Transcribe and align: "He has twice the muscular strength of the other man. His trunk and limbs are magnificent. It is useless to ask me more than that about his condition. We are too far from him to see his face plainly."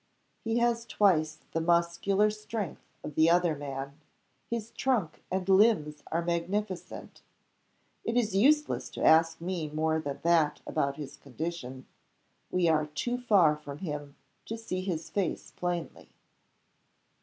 "He 0.43 0.57
has 0.57 0.87
twice 0.87 1.41
the 1.51 1.61
muscular 1.61 2.31
strength 2.31 2.81
of 3.03 3.13
the 3.13 3.29
other 3.29 3.55
man. 3.55 4.01
His 4.49 4.71
trunk 4.71 5.23
and 5.29 5.47
limbs 5.47 6.01
are 6.11 6.23
magnificent. 6.23 7.21
It 8.03 8.17
is 8.17 8.35
useless 8.35 8.89
to 8.97 9.03
ask 9.05 9.39
me 9.39 9.69
more 9.69 9.99
than 9.99 10.19
that 10.23 10.59
about 10.65 10.97
his 10.97 11.17
condition. 11.17 11.85
We 12.49 12.67
are 12.67 12.87
too 12.87 13.19
far 13.19 13.55
from 13.55 13.77
him 13.77 14.15
to 14.47 14.57
see 14.57 14.81
his 14.81 15.11
face 15.11 15.51
plainly." 15.51 16.09